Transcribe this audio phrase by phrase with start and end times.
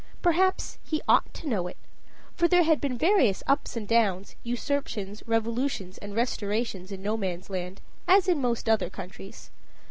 [0.23, 1.77] Perhaps he ought to know it
[2.33, 8.27] for there had been various ups and downs, usurpations, revolutions, and restorations in Nomansland, as
[8.27, 9.51] in most other countries.